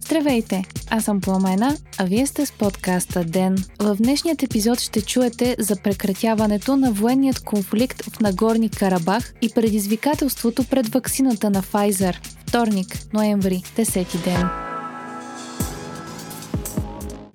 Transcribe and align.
Здравейте! 0.00 0.64
Аз 0.90 1.04
съм 1.04 1.20
Пламена, 1.20 1.76
а 1.98 2.04
вие 2.04 2.26
сте 2.26 2.46
с 2.46 2.52
подкаста 2.52 3.24
ДЕН. 3.24 3.56
В 3.78 3.96
днешният 3.96 4.42
епизод 4.42 4.80
ще 4.80 5.02
чуете 5.02 5.56
за 5.58 5.76
прекратяването 5.76 6.76
на 6.76 6.92
военният 6.92 7.40
конфликт 7.40 8.02
в 8.02 8.20
Нагорни 8.20 8.68
Карабах 8.68 9.34
и 9.42 9.50
предизвикателството 9.54 10.64
пред 10.64 10.88
ваксината 10.88 11.50
на 11.50 11.62
Pfizer. 11.62 12.16
Вторник, 12.46 12.98
ноември, 13.12 13.62
10 13.76 14.24
ден. 14.24 14.63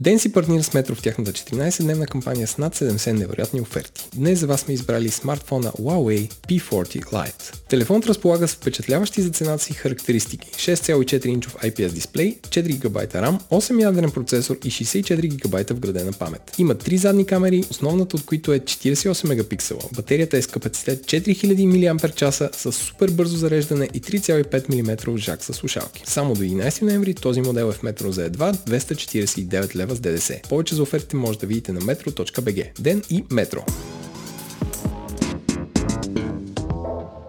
Ден 0.01 0.19
си 0.19 0.31
партнира 0.31 0.63
с 0.63 0.73
Метро 0.73 0.95
в 0.95 1.01
тяхната 1.01 1.31
14-дневна 1.31 2.07
кампания 2.07 2.47
с 2.47 2.57
над 2.57 2.75
70 2.75 3.11
невероятни 3.11 3.61
оферти. 3.61 4.09
Днес 4.15 4.39
за 4.39 4.47
вас 4.47 4.61
сме 4.61 4.73
избрали 4.73 5.09
смартфона 5.09 5.71
Huawei 5.71 6.31
P40 6.47 7.03
Lite. 7.03 7.67
Телефонът 7.69 8.05
разполага 8.05 8.47
с 8.47 8.55
впечатляващи 8.55 9.21
за 9.21 9.29
цената 9.29 9.63
си 9.63 9.73
характеристики 9.73 10.49
6,4 10.51 11.25
инчов 11.25 11.55
IPS 11.55 11.89
дисплей, 11.89 12.37
4 12.41 12.77
ГБ 12.77 12.99
RAM, 12.99 13.39
8 13.51 13.81
ядрен 13.81 14.11
процесор 14.11 14.57
и 14.63 14.71
64 14.71 15.27
ГБ 15.27 15.73
вградена 15.73 16.11
памет. 16.11 16.41
Има 16.57 16.75
три 16.75 16.97
задни 16.97 17.25
камери, 17.25 17.63
основната 17.69 18.15
от 18.15 18.25
които 18.25 18.53
е 18.53 18.59
48 18.59 19.27
мегапиксела. 19.27 19.81
Батерията 19.95 20.37
е 20.37 20.41
с 20.41 20.47
капацитет 20.47 21.05
4000 21.05 21.91
мАч 21.91 22.53
с 22.55 22.71
супер 22.71 23.09
бързо 23.09 23.37
зареждане 23.37 23.89
и 23.93 24.01
3,5 24.01 24.69
мм 24.69 25.17
жак 25.17 25.43
с 25.43 25.53
слушалки. 25.53 26.03
Само 26.05 26.33
до 26.33 26.41
11 26.41 26.81
ноември 26.81 27.13
този 27.13 27.41
модел 27.41 27.65
е 27.69 27.71
в 27.71 27.83
метро 27.83 28.11
за 28.11 28.23
едва 28.23 28.53
249 28.53 29.75
лева 29.75 29.88
с 29.95 29.99
ДДС. 29.99 30.41
Повече 30.49 30.75
за 30.75 30.83
офертите 30.83 31.15
може 31.15 31.39
да 31.39 31.47
видите 31.47 31.71
на 31.71 31.81
metro.bg. 31.81 32.81
Ден 32.81 33.01
и 33.09 33.23
Метро. 33.31 33.63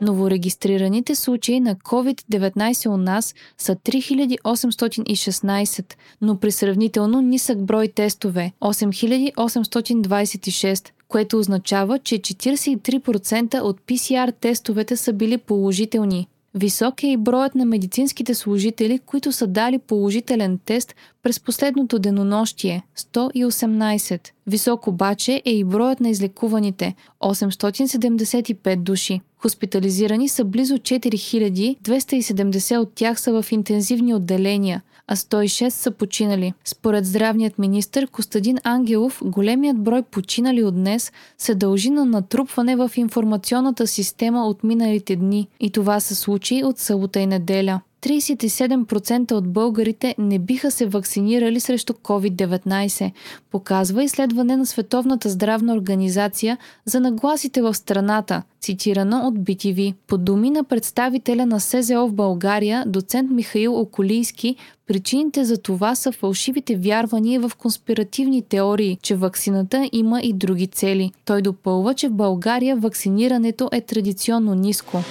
Новорегистрираните 0.01 1.15
случаи 1.15 1.59
на 1.59 1.75
COVID-19 1.75 2.89
у 2.89 2.97
нас 2.97 3.35
са 3.57 3.75
3816, 3.75 5.93
но 6.21 6.39
при 6.39 6.51
сравнително 6.51 7.21
нисък 7.21 7.65
брой 7.65 7.87
тестове 7.87 8.51
8826, 8.61 10.89
което 11.07 11.39
означава, 11.39 11.99
че 11.99 12.19
43% 12.19 13.61
от 13.61 13.81
PCR 13.81 14.33
тестовете 14.41 14.95
са 14.95 15.13
били 15.13 15.37
положителни. 15.37 16.27
Висок 16.55 17.03
е 17.03 17.07
и 17.07 17.17
броят 17.17 17.55
на 17.55 17.65
медицинските 17.65 18.35
служители, 18.35 18.99
които 19.05 19.31
са 19.31 19.47
дали 19.47 19.77
положителен 19.77 20.59
тест 20.65 20.95
през 21.23 21.39
последното 21.39 21.99
денонощие– 21.99 22.83
118. 22.97 24.29
Висок 24.47 24.87
обаче 24.87 25.41
е 25.45 25.51
и 25.51 25.63
броят 25.63 25.99
на 25.99 26.09
излекуваните– 26.09 26.95
875 27.21 28.75
души. 28.75 29.21
Хоспитализирани 29.37 30.29
са 30.29 30.45
близо 30.45 30.77
4000, 30.77 31.77
270 31.81 32.77
от 32.77 32.93
тях 32.95 33.19
са 33.19 33.41
в 33.41 33.51
интензивни 33.51 34.13
отделения, 34.13 34.81
а 35.07 35.15
106 35.15 35.69
са 35.69 35.91
починали. 35.91 36.53
Според 36.65 37.05
здравният 37.05 37.59
министр 37.59 38.07
Костадин 38.07 38.57
Ангелов, 38.63 39.21
големият 39.25 39.83
брой 39.83 40.01
починали 40.01 40.63
от 40.63 40.75
днес 40.75 41.11
се 41.37 41.55
дължи 41.55 41.89
на 41.89 42.05
натрупване 42.05 42.75
в 42.75 42.91
информационната 42.95 43.87
система 43.87 44.47
от 44.47 44.63
миналите 44.63 45.15
дни 45.15 45.47
и 45.59 45.71
това 45.71 45.99
са 45.99 46.15
случаи 46.15 46.63
от 46.63 46.79
събота 46.79 47.19
и 47.19 47.25
неделя. 47.25 47.81
37% 48.01 49.31
от 49.31 49.47
българите 49.47 50.15
не 50.17 50.39
биха 50.39 50.71
се 50.71 50.85
вакцинирали 50.85 51.59
срещу 51.59 51.93
COVID-19, 51.93 53.11
показва 53.51 54.03
изследване 54.03 54.57
на 54.57 54.65
Световната 54.65 55.29
здравна 55.29 55.73
организация 55.73 56.57
за 56.85 56.99
нагласите 56.99 57.61
в 57.61 57.73
страната, 57.73 58.43
цитирано 58.61 59.27
от 59.27 59.35
BTV. 59.35 59.93
По 60.07 60.17
думи 60.17 60.49
на 60.49 60.63
представителя 60.63 61.45
на 61.45 61.59
СЗО 61.59 62.07
в 62.07 62.13
България, 62.13 62.83
доцент 62.87 63.31
Михаил 63.31 63.79
Околийски, 63.79 64.55
причините 64.87 65.43
за 65.43 65.57
това 65.57 65.95
са 65.95 66.11
фалшивите 66.11 66.75
вярвания 66.75 67.39
в 67.39 67.51
конспиративни 67.57 68.41
теории, 68.41 68.97
че 69.01 69.15
вакцината 69.15 69.89
има 69.91 70.21
и 70.21 70.33
други 70.33 70.67
цели. 70.67 71.11
Той 71.25 71.41
допълва, 71.41 71.93
че 71.93 72.09
в 72.09 72.13
България 72.13 72.75
вакцинирането 72.75 73.69
е 73.71 73.81
традиционно 73.81 74.55
ниско. 74.55 75.03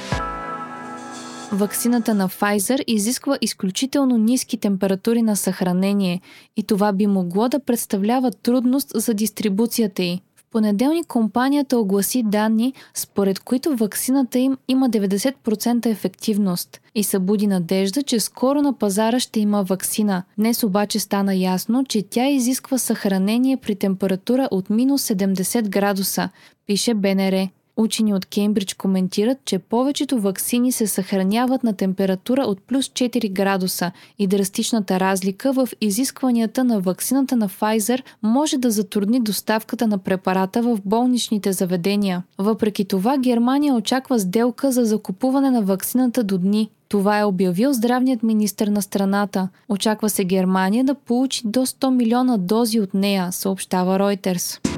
Ваксината 1.57 2.15
на 2.15 2.29
Pfizer 2.29 2.85
изисква 2.87 3.39
изключително 3.41 4.17
ниски 4.17 4.57
температури 4.57 5.23
на 5.23 5.37
съхранение 5.37 6.21
и 6.57 6.63
това 6.63 6.93
би 6.93 7.07
могло 7.07 7.49
да 7.49 7.61
представлява 7.61 8.31
трудност 8.31 8.93
за 8.95 9.15
дистрибуцията 9.15 10.03
й. 10.03 10.21
В 10.37 10.45
понеделник 10.53 11.07
компанията 11.07 11.79
огласи 11.79 12.23
данни, 12.23 12.73
според 12.95 13.41
които 13.41 13.77
ваксината 13.77 14.39
им 14.39 14.57
има 14.69 14.91
90% 14.91 15.87
ефективност 15.87 16.81
и 16.95 17.05
събуди 17.05 17.47
надежда, 17.47 18.03
че 18.03 18.21
скоро 18.21 18.63
на 18.63 18.79
пазара 18.79 19.21
ще 19.21 19.41
има 19.41 19.63
ваксина. 19.63 20.23
Днес 20.39 20.63
обаче 20.63 20.99
стана 20.99 21.35
ясно, 21.35 21.85
че 21.85 22.03
тя 22.03 22.29
изисква 22.29 22.79
съхранение 22.79 23.57
при 23.57 23.75
температура 23.75 24.49
от 24.51 24.71
минус 24.71 25.03
70 25.03 25.69
градуса, 25.69 26.29
пише 26.67 26.95
БНР. 26.95 27.49
Учени 27.77 28.15
от 28.15 28.27
Кембридж 28.27 28.75
коментират, 28.75 29.39
че 29.45 29.59
повечето 29.59 30.21
ваксини 30.21 30.73
се 30.73 30.87
съхраняват 30.87 31.65
на 31.65 31.73
температура 31.73 32.43
от 32.43 32.63
плюс 32.63 32.89
4 32.89 33.33
градуса 33.33 33.93
и 34.19 34.27
драстичната 34.27 35.01
разлика 35.01 35.53
в 35.53 35.69
изискванията 35.81 36.65
на 36.65 36.81
ваксината 36.81 37.37
на 37.37 37.49
Pfizer 37.49 38.03
може 38.23 38.59
да 38.59 38.71
затрудни 38.71 39.21
доставката 39.21 39.87
на 39.87 39.99
препарата 39.99 40.63
в 40.63 40.79
болничните 40.85 41.53
заведения. 41.53 42.23
Въпреки 42.39 42.85
това, 42.85 43.19
Германия 43.19 43.75
очаква 43.75 44.19
сделка 44.19 44.73
за 44.73 44.85
закупуване 44.85 45.51
на 45.51 45.63
ваксината 45.63 46.25
до 46.25 46.39
дни. 46.39 46.71
Това 46.89 47.19
е 47.19 47.25
обявил 47.25 47.73
здравният 47.73 48.23
министр 48.23 48.71
на 48.71 48.83
страната. 48.83 49.49
Очаква 49.69 50.11
се 50.11 50.25
Германия 50.25 50.85
да 50.85 50.95
получи 50.95 51.43
до 51.45 51.67
100 51.67 51.91
милиона 51.91 52.37
дози 52.37 52.81
от 52.81 52.95
нея, 52.95 53.33
съобщава 53.33 53.99
Reuters. 53.99 54.76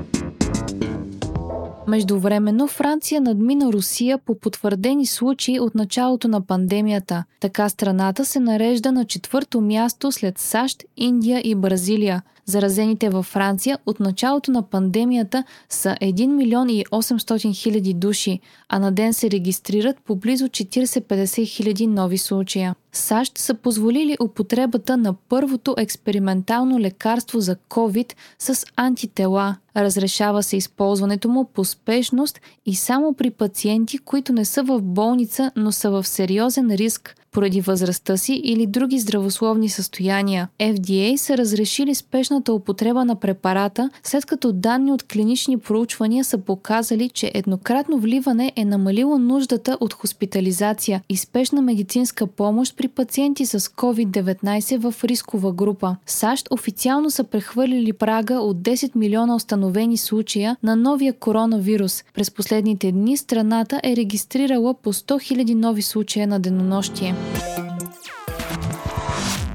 Междувременно 1.89 2.67
Франция 2.67 3.21
надмина 3.21 3.73
Русия 3.73 4.19
по 4.19 4.35
потвърдени 4.35 5.07
случаи 5.07 5.61
от 5.61 5.75
началото 5.75 6.29
на 6.29 6.41
пандемията. 6.41 7.25
Така 7.41 7.69
страната 7.69 8.25
се 8.25 8.41
нарежда 8.41 8.93
на 8.93 9.05
четвърто 9.05 9.61
място 9.61 10.13
след 10.13 10.39
САЩ, 10.39 10.85
Индия 10.97 11.41
и 11.45 11.55
Бразилия. 11.55 12.23
Заразените 12.45 13.09
във 13.09 13.27
Франция 13.27 13.79
от 13.87 14.01
началото 14.01 14.51
на 14.51 14.63
пандемията 14.63 15.45
са 15.69 15.97
1 16.03 16.27
милион 16.27 16.71
и 16.71 16.85
800 16.85 17.55
хиляди 17.55 17.95
души, 17.95 18.41
а 18.69 18.79
на 18.79 18.93
ден 18.93 19.15
се 19.15 19.31
регистрират 19.31 19.97
по 20.05 20.17
близо 20.17 20.49
40-50 20.49 21.47
хиляди 21.47 21.87
нови 21.87 22.19
случая. 22.19 22.75
САЩ 22.93 23.39
са 23.39 23.55
позволили 23.55 24.17
употребата 24.23 24.97
на 24.97 25.15
първото 25.15 25.75
експериментално 25.79 26.81
лекарство 26.81 27.41
за 27.41 27.57
COVID 27.57 28.13
с 28.39 28.67
антитела. 28.77 29.57
Разрешава 29.77 30.43
се 30.43 30.57
използването 30.57 31.29
му 31.29 31.45
по 31.45 31.65
спешност 31.65 32.41
и 32.67 32.75
само 32.75 33.15
при 33.15 33.31
пациенти, 33.31 33.99
които 33.99 34.33
не 34.33 34.45
са 34.45 34.63
в 34.63 34.81
болница, 34.83 35.53
но 35.57 35.73
са 35.73 35.91
в 35.91 36.07
сериозен 36.07 36.71
риск 36.71 37.15
поради 37.33 37.61
възрастта 37.61 38.17
си 38.17 38.41
или 38.45 38.67
други 38.67 38.99
здравословни 38.99 39.69
състояния. 39.69 40.49
FDA 40.61 41.17
са 41.17 41.39
разрешили 41.39 41.95
спешната 41.95 42.53
употреба 42.53 43.05
на 43.05 43.17
препарата, 43.17 43.91
след 44.03 44.27
като 44.27 44.53
данни 44.53 44.93
от 44.93 45.03
клинични 45.03 45.59
проучвания 45.59 46.25
са 46.25 46.39
показали, 46.39 47.09
че 47.09 47.31
еднократно 47.35 47.99
вливане 47.99 48.53
е 48.57 48.65
намалило 48.65 49.19
нуждата 49.19 49.79
от 49.81 49.95
хоспитализация 49.95 51.03
и 51.09 51.17
спешна 51.17 51.63
медицинска 51.63 52.27
помощ 52.27 52.77
при 52.79 52.89
пациенти 52.89 53.47
с 53.47 53.61
COVID-19 53.61 54.91
в 54.91 55.05
рискова 55.05 55.53
група. 55.53 55.97
САЩ 56.07 56.49
официално 56.51 57.11
са 57.11 57.25
прехвърлили 57.25 57.93
прага 57.93 58.35
от 58.35 58.57
10 58.57 58.97
милиона 58.97 59.35
установени 59.35 59.97
случая 59.97 60.57
на 60.63 60.77
новия 60.77 61.13
коронавирус. 61.13 62.05
През 62.15 62.31
последните 62.31 62.93
дни 62.93 63.17
страната 63.17 63.81
е 63.85 63.97
регистрирала 63.97 64.75
по 64.75 64.93
100 64.93 65.35
000 65.35 65.55
нови 65.55 65.83
случая 65.83 66.29
на 66.29 66.41
денонощие. 66.41 67.15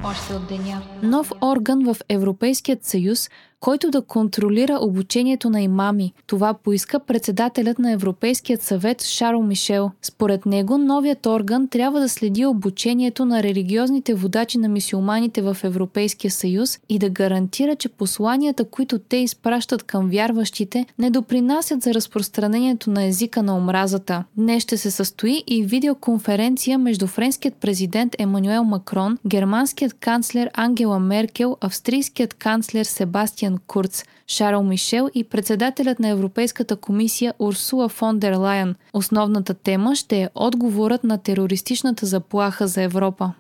Още 0.06 0.34
от 0.34 0.48
деня. 0.48 0.82
Нов 1.04 1.32
орган 1.42 1.94
в 1.94 1.98
Европейският 2.10 2.86
съюз 2.86 3.30
който 3.64 3.92
да 3.92 4.02
контролира 4.02 4.78
обучението 4.82 5.50
на 5.50 5.62
имами. 5.62 6.14
Това 6.28 6.54
поиска 6.54 7.00
председателят 7.00 7.80
на 7.80 7.92
Европейският 7.92 8.62
съвет 8.62 9.04
Шарл 9.04 9.42
Мишел. 9.42 9.92
Според 10.02 10.46
него, 10.46 10.78
новият 10.78 11.26
орган 11.26 11.68
трябва 11.68 12.00
да 12.00 12.10
следи 12.10 12.46
обучението 12.46 13.26
на 13.26 13.44
религиозните 13.44 14.14
водачи 14.14 14.58
на 14.58 14.70
мисиоманите 14.70 15.42
в 15.42 15.58
Европейския 15.64 16.32
съюз 16.32 16.80
и 16.90 17.00
да 17.00 17.10
гарантира, 17.10 17.76
че 17.76 17.90
посланията, 17.90 18.66
които 18.66 19.00
те 19.00 19.18
изпращат 19.18 19.84
към 19.84 20.10
вярващите, 20.10 20.86
не 21.00 21.10
допринасят 21.10 21.82
за 21.82 21.94
разпространението 21.94 22.90
на 22.90 23.04
езика 23.04 23.44
на 23.44 23.58
омразата. 23.58 24.24
Днес 24.38 24.64
ще 24.64 24.78
се 24.78 24.92
състои 24.92 25.44
и 25.48 25.64
видеоконференция 25.64 26.80
между 26.80 27.08
френският 27.08 27.56
президент 27.56 28.16
Емануел 28.20 28.64
Макрон, 28.64 29.18
германският 29.28 29.94
канцлер 29.94 30.50
Ангела 30.54 31.00
Меркел, 31.00 31.58
австрийският 31.62 32.34
канцлер 32.34 32.84
Себастиан 32.84 33.53
Себастиан 33.54 33.58
Курц, 33.68 34.04
Шарл 34.28 34.64
Мишел 34.64 35.10
и 35.14 35.24
председателят 35.24 36.00
на 36.00 36.10
Европейската 36.10 36.76
комисия 36.76 37.34
Урсула 37.40 37.90
фон 37.90 38.20
дер 38.20 38.34
Лайен. 38.34 38.76
Основната 38.94 39.54
тема 39.54 39.96
ще 39.96 40.22
е 40.22 40.30
отговорът 40.36 41.04
на 41.04 41.18
терористичната 41.18 42.06
заплаха 42.06 42.68
за 42.68 42.82
Европа. 42.82 43.34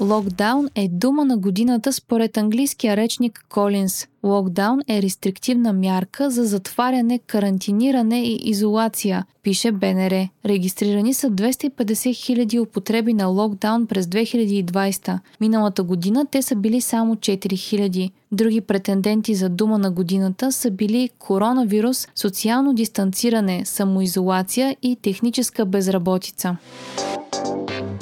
Локдаун 0.00 0.68
е 0.74 0.88
дума 0.88 1.24
на 1.24 1.36
годината 1.36 1.92
според 1.92 2.36
английския 2.36 2.96
речник 2.96 3.44
Колинс. 3.48 4.06
Локдаун 4.24 4.80
е 4.88 5.02
рестриктивна 5.02 5.72
мярка 5.72 6.30
за 6.30 6.44
затваряне, 6.44 7.18
карантиниране 7.18 8.22
и 8.22 8.40
изолация, 8.44 9.24
пише 9.42 9.72
БНР. 9.72 10.28
Регистрирани 10.44 11.14
са 11.14 11.30
250 11.30 12.14
хиляди 12.14 12.58
употреби 12.58 13.12
на 13.12 13.26
локдаун 13.26 13.86
през 13.86 14.06
2020. 14.06 15.18
Миналата 15.40 15.82
година 15.82 16.26
те 16.30 16.42
са 16.42 16.56
били 16.56 16.80
само 16.80 17.16
4 17.16 17.56
хиляди. 17.56 18.10
Други 18.32 18.60
претенденти 18.60 19.34
за 19.34 19.48
дума 19.48 19.78
на 19.78 19.90
годината 19.90 20.52
са 20.52 20.70
били 20.70 21.10
коронавирус, 21.18 22.08
социално 22.14 22.74
дистанциране, 22.74 23.64
самоизолация 23.64 24.76
и 24.82 24.96
техническа 24.96 25.64
безработица. 25.64 26.56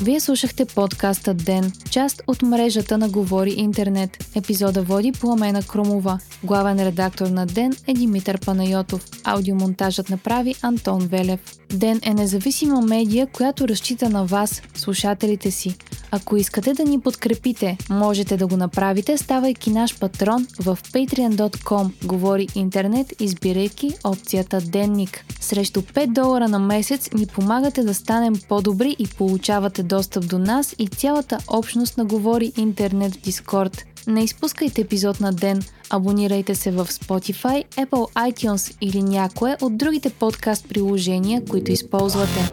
Вие 0.06 0.20
слушахте 0.20 0.64
подкаста 0.64 1.34
Ден, 1.34 1.72
част 1.90 2.22
от 2.26 2.42
мрежата 2.42 2.98
на 2.98 3.08
Говори 3.08 3.54
Интернет. 3.56 4.24
Епизода 4.36 4.82
води 4.82 5.12
Пламена 5.12 5.62
Кромова. 5.62 6.18
Главен 6.44 6.86
редактор 6.86 7.26
на 7.26 7.46
Ден 7.46 7.76
е 7.86 7.94
Димитър 7.94 8.40
Панайотов. 8.40 9.06
Аудиомонтажът 9.24 10.10
направи 10.10 10.54
Антон 10.62 11.00
Велев. 11.00 11.40
Ден 11.72 12.00
е 12.02 12.14
независима 12.14 12.80
медия, 12.80 13.26
която 13.26 13.68
разчита 13.68 14.08
на 14.08 14.24
вас, 14.24 14.62
слушателите 14.74 15.50
си. 15.50 15.76
Ако 16.10 16.36
искате 16.36 16.74
да 16.74 16.84
ни 16.84 17.00
подкрепите, 17.00 17.78
можете 17.90 18.36
да 18.36 18.46
го 18.46 18.56
направите, 18.56 19.18
ставайки 19.18 19.70
наш 19.70 19.98
патрон 19.98 20.46
в 20.60 20.78
patreon.com. 20.92 22.06
Говори 22.06 22.48
интернет, 22.54 23.12
избирайки 23.20 23.90
опцията 24.04 24.60
Денник. 24.60 25.24
Срещу 25.40 25.82
5 25.82 26.06
долара 26.06 26.48
на 26.48 26.58
месец 26.58 27.10
ни 27.14 27.26
помагате 27.26 27.82
да 27.82 27.94
станем 27.94 28.34
по-добри 28.48 28.96
и 28.98 29.06
получавате 29.06 29.82
достъп 29.82 30.28
до 30.28 30.38
нас 30.38 30.74
и 30.78 30.88
цялата 30.88 31.38
общност 31.48 31.98
на 31.98 32.04
Говори 32.04 32.52
интернет 32.56 33.14
в 33.14 33.20
Дискорд. 33.20 33.84
Не 34.06 34.24
изпускайте 34.24 34.80
епизод 34.80 35.20
на 35.20 35.32
ден. 35.32 35.62
Абонирайте 35.90 36.54
се 36.54 36.70
в 36.70 36.86
Spotify, 36.86 37.64
Apple 37.76 38.32
iTunes 38.32 38.76
или 38.80 39.02
някое 39.02 39.56
от 39.62 39.76
другите 39.76 40.10
подкаст 40.10 40.68
приложения, 40.68 41.44
които 41.44 41.72
използвате. 41.72 42.52